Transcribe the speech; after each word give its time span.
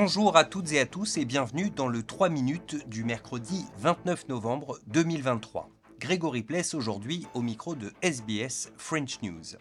Bonjour 0.00 0.36
à 0.36 0.44
toutes 0.44 0.70
et 0.70 0.78
à 0.78 0.86
tous 0.86 1.16
et 1.16 1.24
bienvenue 1.24 1.70
dans 1.70 1.88
le 1.88 2.04
3 2.04 2.28
minutes 2.28 2.88
du 2.88 3.02
mercredi 3.02 3.64
29 3.78 4.28
novembre 4.28 4.78
2023. 4.86 5.68
Grégory 5.98 6.44
Pless 6.44 6.72
aujourd'hui 6.74 7.26
au 7.34 7.42
micro 7.42 7.74
de 7.74 7.92
SBS 8.00 8.70
French 8.76 9.20
News. 9.22 9.56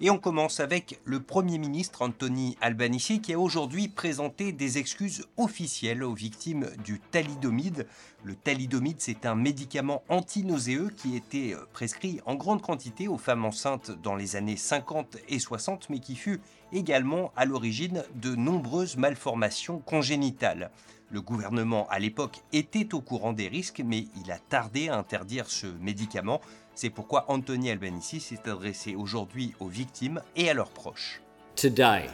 Et 0.00 0.10
on 0.10 0.18
commence 0.18 0.58
avec 0.58 1.00
le 1.04 1.20
Premier 1.20 1.56
ministre 1.56 2.02
Anthony 2.02 2.56
Albanese 2.60 3.20
qui 3.22 3.32
a 3.32 3.38
aujourd'hui 3.38 3.86
présenté 3.86 4.50
des 4.50 4.78
excuses 4.78 5.24
officielles 5.36 6.02
aux 6.02 6.14
victimes 6.14 6.66
du 6.84 6.98
thalidomide. 6.98 7.86
Le 8.24 8.34
thalidomide, 8.34 8.96
c'est 8.98 9.24
un 9.24 9.36
médicament 9.36 10.02
anti-nauséeux 10.08 10.90
qui 10.96 11.14
était 11.14 11.54
prescrit 11.72 12.20
en 12.26 12.34
grande 12.34 12.60
quantité 12.60 13.06
aux 13.06 13.18
femmes 13.18 13.44
enceintes 13.44 13.92
dans 14.02 14.16
les 14.16 14.34
années 14.34 14.56
50 14.56 15.16
et 15.28 15.38
60, 15.38 15.88
mais 15.90 16.00
qui 16.00 16.16
fut 16.16 16.40
également 16.72 17.30
à 17.36 17.44
l'origine 17.44 18.02
de 18.16 18.34
nombreuses 18.34 18.96
malformations 18.96 19.78
congénitales. 19.78 20.72
Le 21.10 21.20
gouvernement 21.20 21.86
à 21.90 21.98
l'époque 21.98 22.38
était 22.52 22.94
au 22.94 23.00
courant 23.00 23.32
des 23.32 23.48
risques, 23.48 23.82
mais 23.84 24.06
il 24.24 24.30
a 24.32 24.38
tardé 24.38 24.88
à 24.88 24.96
interdire 24.96 25.48
ce 25.48 25.66
médicament. 25.66 26.40
C'est 26.74 26.90
pourquoi 26.90 27.26
Anthony 27.28 27.70
Albanese 27.70 28.18
s'est 28.18 28.48
adressé 28.48 28.94
aujourd'hui 28.94 29.54
aux 29.60 29.68
victimes 29.68 30.20
et 30.34 30.50
à 30.50 30.54
leurs 30.54 30.70
proches. 30.70 31.20
Today, 31.56 32.08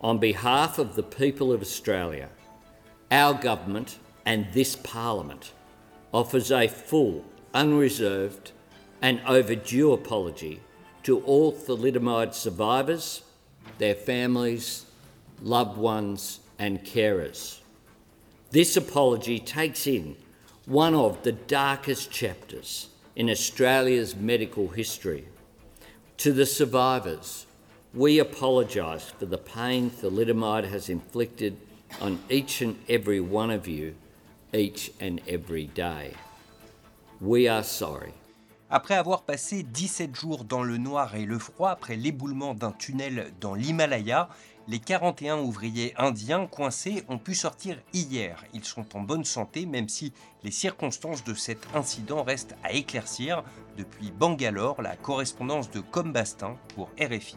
on 0.00 0.14
behalf 0.14 0.78
of 0.78 0.94
the 0.94 1.02
people 1.02 1.52
of 1.52 1.60
Australia, 1.60 2.28
our 3.10 3.34
government 3.34 3.98
and 4.24 4.46
this 4.54 4.76
parliament 4.76 5.52
offers 6.12 6.50
a 6.50 6.68
full, 6.68 7.22
unreserved 7.54 8.52
and 9.02 9.20
overdue 9.26 9.92
apology 9.92 10.60
to 11.02 11.20
all 11.20 11.52
thalidomide 11.52 12.34
survivors, 12.34 13.22
their 13.78 13.94
families, 13.94 14.86
loved 15.42 15.76
ones 15.76 16.40
and 16.58 16.82
carers. 16.84 17.60
This 18.50 18.76
apology 18.76 19.38
takes 19.38 19.86
in 19.86 20.16
one 20.66 20.94
of 20.94 21.22
the 21.22 21.32
darkest 21.32 22.10
chapters 22.10 22.88
in 23.14 23.28
Australia's 23.30 24.14
medical 24.14 24.68
history. 24.68 25.26
To 26.18 26.32
the 26.32 26.46
survivors, 26.46 27.46
we 27.92 28.18
apologise 28.18 29.10
for 29.10 29.26
the 29.26 29.38
pain 29.38 29.90
thalidomide 29.90 30.68
has 30.68 30.88
inflicted 30.88 31.56
on 32.00 32.18
each 32.28 32.60
and 32.62 32.78
every 32.88 33.20
one 33.20 33.50
of 33.50 33.66
you 33.66 33.94
each 34.52 34.90
and 35.00 35.20
every 35.28 35.66
day. 35.66 36.12
We 37.20 37.48
are 37.48 37.62
sorry. 37.62 38.12
Après 38.68 38.94
avoir 38.94 39.22
passé 39.22 39.62
17 39.62 40.16
jours 40.16 40.44
dans 40.44 40.64
le 40.64 40.76
noir 40.76 41.14
et 41.14 41.24
le 41.24 41.38
froid 41.38 41.70
après 41.70 41.94
l'éboulement 41.94 42.52
d'un 42.52 42.72
tunnel 42.72 43.32
dans 43.40 43.54
l'Himalaya, 43.54 44.28
les 44.66 44.80
41 44.80 45.38
ouvriers 45.38 45.94
indiens 45.96 46.48
coincés 46.48 47.04
ont 47.08 47.18
pu 47.18 47.36
sortir 47.36 47.78
hier. 47.92 48.44
Ils 48.52 48.64
sont 48.64 48.96
en 48.96 49.02
bonne 49.02 49.24
santé 49.24 49.66
même 49.66 49.88
si 49.88 50.12
les 50.42 50.50
circonstances 50.50 51.22
de 51.22 51.34
cet 51.34 51.68
incident 51.76 52.24
restent 52.24 52.56
à 52.64 52.72
éclaircir. 52.72 53.44
Depuis 53.76 54.10
Bangalore, 54.10 54.82
la 54.82 54.96
correspondance 54.96 55.70
de 55.70 55.78
Combastin 55.78 56.56
pour 56.74 56.90
RFI. 57.00 57.36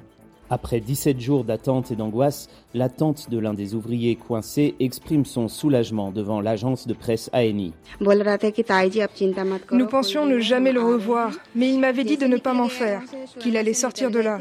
Après 0.51 0.79
17 0.79 1.19
jours 1.19 1.43
d'attente 1.43 1.91
et 1.91 1.95
d'angoisse, 1.95 2.49
l'attente 2.73 3.29
de 3.29 3.37
l'un 3.37 3.53
des 3.53 3.75
ouvriers 3.75 4.15
coincés 4.15 4.73
exprime 4.79 5.25
son 5.25 5.47
soulagement 5.47 6.11
devant 6.11 6.41
l'agence 6.41 6.87
de 6.87 6.93
presse 6.93 7.29
ANI. 7.33 7.73
Nous 9.71 9.85
pensions 9.87 10.25
ne 10.25 10.39
jamais 10.39 10.71
le 10.71 10.81
revoir, 10.81 11.31
mais 11.55 11.69
il 11.69 11.79
m'avait 11.79 12.03
dit 12.03 12.17
de 12.17 12.25
ne 12.25 12.37
pas 12.37 12.53
m'en 12.53 12.67
faire, 12.67 13.03
qu'il 13.39 13.57
allait 13.57 13.73
sortir 13.73 14.09
de 14.09 14.19
là. 14.19 14.39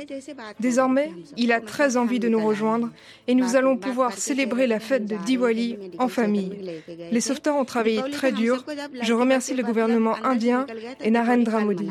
Désormais, 0.60 1.12
il 1.36 1.52
a 1.52 1.60
très 1.60 1.98
envie 1.98 2.18
de 2.18 2.28
nous 2.28 2.44
rejoindre 2.44 2.88
et 3.26 3.34
nous 3.34 3.56
allons 3.56 3.76
pouvoir 3.76 4.12
célébrer 4.12 4.66
la 4.66 4.80
fête 4.80 5.04
de 5.04 5.16
Diwali 5.26 5.76
en 5.98 6.08
famille. 6.08 6.52
Les 7.12 7.20
sauveteurs 7.20 7.56
ont 7.56 7.64
travaillé 7.66 8.02
très 8.10 8.32
dur. 8.32 8.64
Je 9.02 9.12
remercie 9.12 9.54
le 9.54 9.62
gouvernement 9.62 10.14
indien 10.24 10.66
et 11.02 11.10
Narendra 11.10 11.60
Modi. 11.60 11.88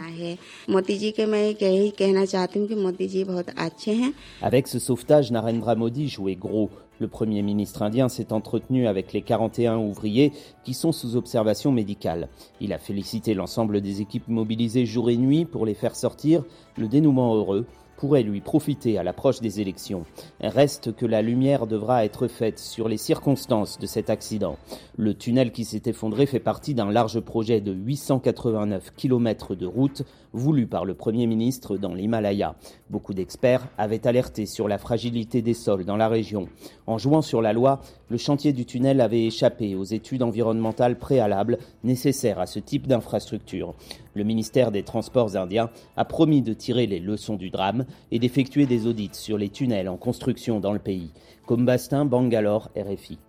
Avec 4.42 4.68
ce 4.68 4.80
sauvetage, 4.80 5.32
Narendra 5.32 5.76
Modi 5.76 6.08
jouait 6.08 6.36
gros. 6.36 6.70
Le 7.00 7.08
Premier 7.08 7.44
ministre 7.44 7.84
indien 7.84 8.10
s'est 8.10 8.34
entretenu 8.34 8.88
avec 8.88 9.14
les 9.14 9.22
41 9.22 9.78
ouvriers 9.78 10.34
qui 10.64 10.74
sont 10.74 10.92
sous 10.92 11.16
observation 11.16 11.72
médicale. 11.72 12.30
Il 12.60 12.74
a 12.74 12.80
félicité 12.80 13.34
l'ensemble 13.34 13.82
des 13.82 14.02
équipes 14.02 14.28
mobilisées 14.28 14.86
jour 14.86 15.10
et 15.10 15.18
nuit 15.18 15.46
pour 15.46 15.66
les 15.66 15.76
faire 15.76 15.96
sortir. 15.96 16.44
Le 16.76 16.88
dénouement 16.88 17.36
heureux 17.36 17.68
pourrait 17.98 18.24
lui 18.24 18.42
profiter 18.42 18.98
à 18.98 19.04
l'approche 19.04 19.42
des 19.42 19.60
élections. 19.60 20.06
Reste 20.40 20.96
que 20.96 21.06
la 21.06 21.22
lumière 21.22 21.68
devra 21.68 22.06
être 22.06 22.28
faite 22.28 22.60
sur 22.60 22.88
les 22.88 22.98
circonstances 22.98 23.80
de 23.80 23.88
cet 23.88 24.10
accident. 24.10 24.58
Le 24.96 25.14
tunnel 25.14 25.52
qui 25.52 25.66
s'est 25.66 25.82
effondré 25.86 26.26
fait 26.26 26.40
partie 26.40 26.74
d'un 26.74 26.92
large 26.92 27.20
projet 27.20 27.60
de 27.60 27.74
889 27.74 28.94
km 28.96 29.56
de 29.56 29.66
route 29.66 30.04
voulu 30.34 30.68
par 30.68 30.86
le 30.86 30.94
Premier 30.94 31.26
ministre 31.28 31.78
dans 31.78 31.94
l'Himalaya. 31.94 32.56
Beaucoup 32.90 33.14
d'experts 33.14 33.68
avaient 33.78 34.06
alerté 34.08 34.46
sur 34.46 34.68
la 34.68 34.78
fragilité 34.78 35.42
des 35.42 35.54
sols 35.54 35.86
dans 35.86 35.98
la 35.98 36.08
région. 36.08 36.48
En 36.86 36.98
jouant 36.98 37.22
sur 37.22 37.42
la 37.42 37.54
loi, 37.54 37.82
le 38.10 38.18
chantier 38.18 38.54
du 38.54 38.66
tunnel 38.66 39.02
avait 39.02 39.26
échappé 39.26 39.76
aux 39.76 39.84
études 39.84 40.24
environnementales 40.24 40.98
préalables 40.98 41.58
nécessaires 41.84 42.40
à 42.40 42.46
ce 42.46 42.60
type 42.60 42.88
d'infrastructure. 42.88 43.74
Le 44.18 44.24
ministère 44.24 44.72
des 44.72 44.82
Transports 44.82 45.36
indien 45.36 45.70
a 45.96 46.04
promis 46.04 46.42
de 46.42 46.54
tirer 46.54 46.88
les 46.88 47.00
leçons 47.00 47.36
du 47.36 47.52
drame 47.52 47.86
et 48.10 48.18
d'effectuer 48.18 48.66
des 48.66 48.88
audits 48.88 49.12
sur 49.14 49.38
les 49.38 49.50
tunnels 49.50 49.88
en 49.88 49.96
construction 49.96 50.60
dans 50.60 50.74
le 50.74 50.80
pays. 50.80 51.12
Comme 51.46 51.68
Bastin, 51.68 52.04
Bangalore, 52.04 52.72
RFI. 52.76 53.20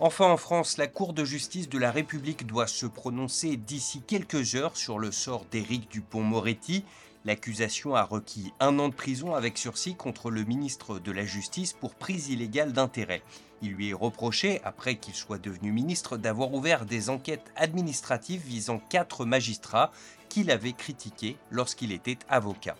Enfin, 0.00 0.30
en 0.30 0.38
France, 0.38 0.78
la 0.78 0.86
Cour 0.86 1.12
de 1.12 1.26
justice 1.26 1.68
de 1.68 1.78
la 1.78 1.90
République 1.90 2.46
doit 2.46 2.66
se 2.66 2.86
prononcer 2.86 3.58
d'ici 3.58 4.00
quelques 4.00 4.54
heures 4.54 4.78
sur 4.78 4.98
le 4.98 5.12
sort 5.12 5.44
d'Éric 5.50 5.90
Dupont-Moretti. 5.90 6.84
L'accusation 7.24 7.94
a 7.94 8.02
requis 8.02 8.52
un 8.58 8.78
an 8.80 8.88
de 8.88 8.94
prison 8.94 9.34
avec 9.34 9.56
sursis 9.56 9.94
contre 9.94 10.30
le 10.30 10.42
ministre 10.42 10.98
de 10.98 11.12
la 11.12 11.24
Justice 11.24 11.72
pour 11.72 11.94
prise 11.94 12.30
illégale 12.30 12.72
d'intérêt. 12.72 13.22
Il 13.62 13.74
lui 13.74 13.90
est 13.90 13.94
reproché, 13.94 14.60
après 14.64 14.96
qu'il 14.96 15.14
soit 15.14 15.38
devenu 15.38 15.70
ministre, 15.70 16.16
d'avoir 16.16 16.52
ouvert 16.52 16.84
des 16.84 17.10
enquêtes 17.10 17.52
administratives 17.54 18.42
visant 18.44 18.80
quatre 18.88 19.24
magistrats 19.24 19.92
qu'il 20.28 20.50
avait 20.50 20.72
critiqués 20.72 21.36
lorsqu'il 21.50 21.92
était 21.92 22.18
avocat. 22.28 22.76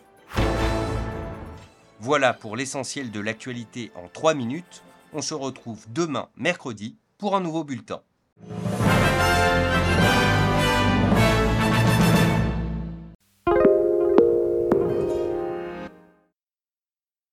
Voilà 2.01 2.35
pour 2.35 2.57
l'essentiel 2.57 3.13
de 3.13 3.21
l'actualité 3.21 3.93
en 3.95 4.09
3 4.09 4.35
minutes. 4.35 4.83
On 5.13 5.23
se 5.23 5.35
retrouve 5.35 5.87
demain, 5.89 6.29
mercredi, 6.37 6.97
pour 7.17 7.37
un 7.37 7.41
nouveau 7.41 7.63
bulletin. 7.63 8.03